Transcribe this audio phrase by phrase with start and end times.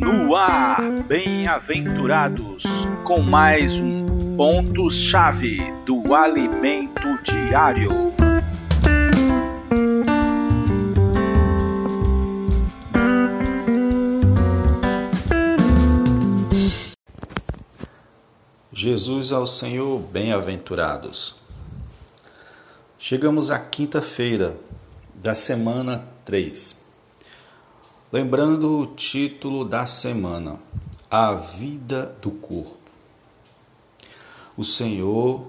[0.00, 2.64] No ar, bem-aventurados,
[3.04, 7.88] com mais um ponto-chave do alimento diário.
[18.72, 21.36] Jesus ao Senhor, bem-aventurados.
[22.98, 24.56] Chegamos à quinta-feira
[25.14, 26.79] da semana 3.
[28.12, 30.58] Lembrando o título da semana:
[31.08, 32.90] A vida do corpo.
[34.56, 35.46] O Senhor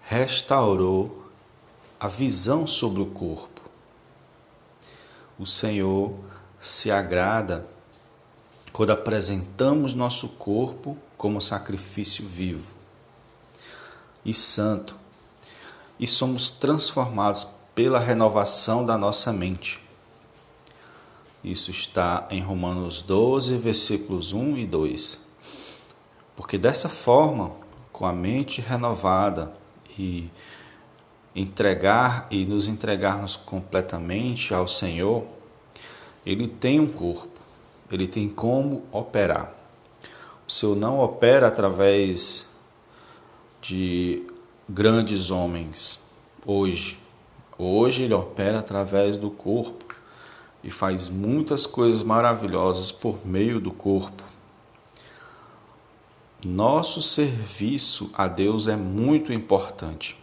[0.00, 1.26] restaurou
[2.00, 3.60] a visão sobre o corpo.
[5.38, 6.14] O Senhor
[6.58, 7.66] se agrada
[8.72, 12.74] quando apresentamos nosso corpo como sacrifício vivo
[14.24, 14.96] e santo
[16.00, 19.85] e somos transformados pela renovação da nossa mente.
[21.46, 25.20] Isso está em Romanos 12, versículos 1 e 2.
[26.34, 27.52] Porque dessa forma,
[27.92, 29.52] com a mente renovada
[29.96, 30.28] e
[31.36, 35.24] entregar e nos entregarmos completamente ao Senhor,
[36.26, 37.38] ele tem um corpo,
[37.92, 39.54] ele tem como operar.
[40.48, 42.48] O Senhor não opera através
[43.62, 44.26] de
[44.68, 46.00] grandes homens
[46.44, 46.98] hoje.
[47.56, 49.85] Hoje ele opera através do corpo
[50.66, 54.24] e faz muitas coisas maravilhosas por meio do corpo.
[56.44, 60.18] Nosso serviço a Deus é muito importante.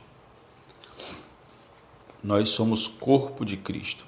[2.21, 4.03] Nós somos corpo de Cristo.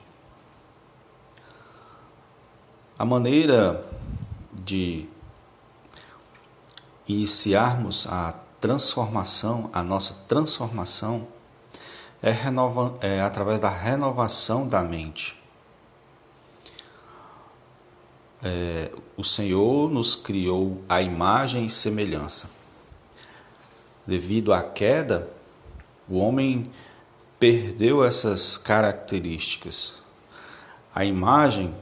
[3.00, 3.86] A maneira
[4.52, 5.08] de
[7.08, 11.30] iniciarmos a transformação, a nossa transformação
[12.22, 15.45] é, renova, é através da renovação da mente.
[18.44, 22.50] É, o Senhor nos criou a imagem e semelhança.
[24.06, 25.30] Devido à queda,
[26.08, 26.70] o homem
[27.40, 29.96] perdeu essas características.
[30.94, 31.74] A imagem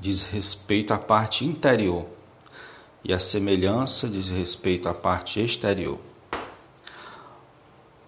[0.00, 2.06] diz respeito à parte interior
[3.04, 5.98] e a semelhança diz respeito à parte exterior.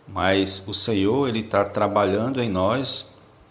[0.06, 3.06] Mas o Senhor ele está trabalhando em nós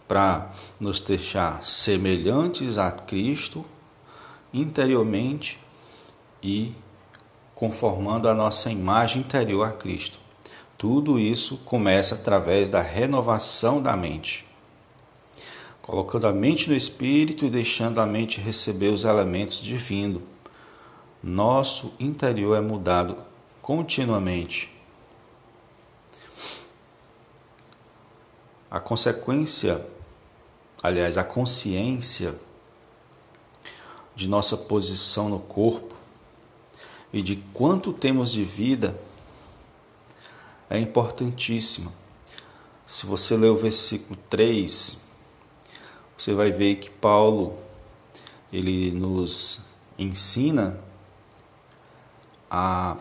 [0.09, 3.63] para nos deixar semelhantes a Cristo
[4.53, 5.57] interiormente
[6.43, 6.73] e
[7.55, 10.19] conformando a nossa imagem interior a Cristo.
[10.77, 14.45] Tudo isso começa através da renovação da mente.
[15.81, 20.21] Colocando a mente no espírito e deixando a mente receber os elementos divinos
[21.21, 23.17] nosso interior é mudado
[23.61, 24.73] continuamente.
[28.71, 29.85] A consequência,
[30.81, 32.35] aliás, a consciência
[34.15, 35.95] de nossa posição no corpo
[37.11, 38.99] e de quanto temos de vida
[40.69, 41.91] é importantíssima.
[42.85, 44.97] Se você ler o versículo 3,
[46.17, 47.57] você vai ver que Paulo
[48.51, 49.61] ele nos
[49.97, 50.79] ensina
[52.49, 52.97] a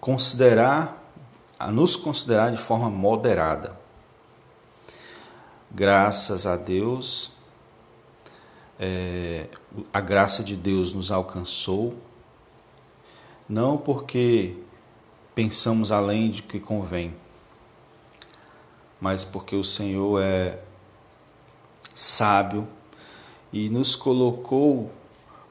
[0.00, 1.02] considerar,
[1.58, 3.78] a nos considerar de forma moderada.
[5.70, 7.32] Graças a Deus,
[8.78, 9.46] é,
[9.92, 11.96] a graça de Deus nos alcançou,
[13.48, 14.56] não porque
[15.34, 17.14] pensamos além de que convém,
[19.00, 20.58] mas porque o Senhor é
[21.94, 22.68] sábio
[23.52, 24.90] e nos colocou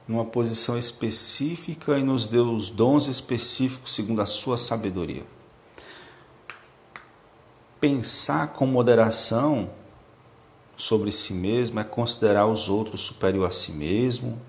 [0.08, 5.24] numa posição específica e nos deu os dons específicos segundo a sua sabedoria.
[7.80, 9.70] Pensar com moderação
[10.76, 14.42] sobre si mesmo é considerar os outros superior a si mesmo,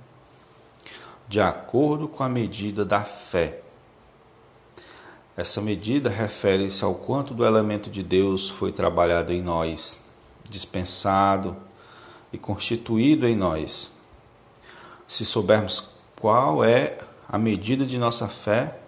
[1.29, 3.63] de acordo com a medida da fé.
[5.37, 10.01] Essa medida refere-se ao quanto do elemento de Deus foi trabalhado em nós,
[10.49, 11.57] dispensado
[12.33, 13.97] e constituído em nós
[15.07, 15.91] se soubermos
[16.21, 16.99] qual é
[17.29, 18.79] a medida de nossa fé,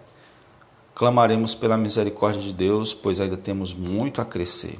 [0.93, 4.77] clamaremos pela misericórdia de Deus, pois ainda temos muito a crescer.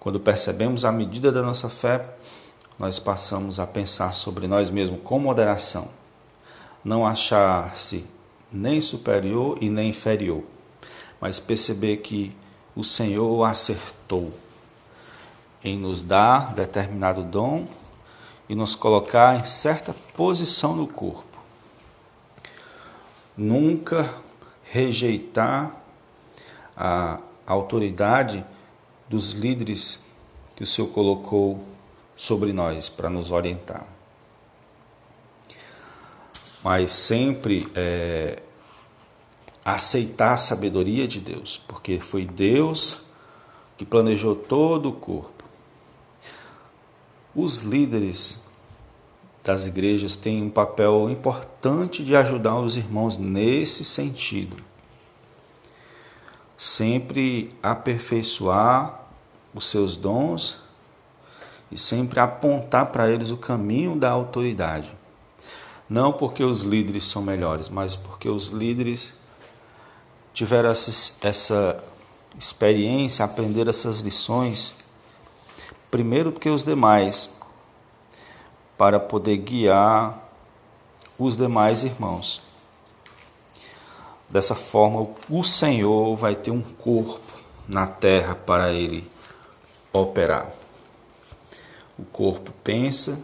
[0.00, 2.08] Quando percebemos a medida da nossa fé,
[2.78, 5.88] nós passamos a pensar sobre nós mesmos com moderação,
[6.82, 8.06] não achar-se
[8.50, 10.42] nem superior e nem inferior,
[11.20, 12.34] mas perceber que
[12.74, 14.32] o Senhor acertou
[15.62, 17.68] em nos dar determinado dom
[18.48, 21.38] e nos colocar em certa posição no corpo.
[23.36, 24.08] Nunca
[24.64, 25.70] rejeitar
[26.74, 28.42] a autoridade
[29.10, 29.98] dos líderes
[30.54, 31.60] que o Senhor colocou
[32.16, 33.84] sobre nós para nos orientar.
[36.62, 38.40] Mas sempre é,
[39.64, 43.02] aceitar a sabedoria de Deus, porque foi Deus
[43.76, 45.42] que planejou todo o corpo.
[47.34, 48.38] Os líderes
[49.42, 54.56] das igrejas têm um papel importante de ajudar os irmãos nesse sentido.
[56.56, 58.99] Sempre aperfeiçoar
[59.54, 60.58] os seus dons
[61.70, 64.90] e sempre apontar para eles o caminho da autoridade.
[65.88, 69.12] Não porque os líderes são melhores, mas porque os líderes
[70.32, 71.84] tiveram essa, essa
[72.38, 74.74] experiência, aprenderam essas lições,
[75.90, 77.30] primeiro que os demais,
[78.78, 80.16] para poder guiar
[81.18, 82.40] os demais irmãos.
[84.28, 87.32] Dessa forma, o Senhor vai ter um corpo
[87.66, 89.10] na terra para ele
[89.92, 90.50] operar.
[91.98, 93.18] O corpo pensa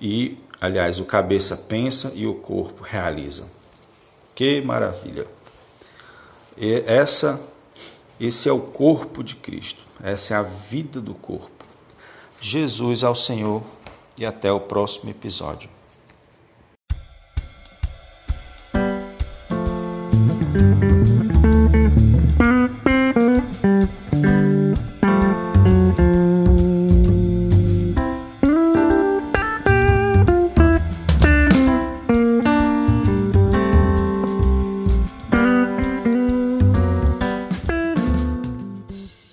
[0.00, 3.50] e, aliás, o cabeça pensa e o corpo realiza.
[4.34, 5.26] Que maravilha!
[6.56, 7.40] E essa
[8.20, 9.82] esse é o corpo de Cristo.
[10.02, 11.64] Essa é a vida do corpo.
[12.38, 13.62] Jesus ao Senhor
[14.18, 15.70] e até o próximo episódio.